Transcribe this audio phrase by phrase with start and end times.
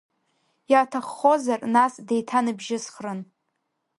[0.71, 3.19] Иаҭаххозар нас деиҭаныбжьысхрын.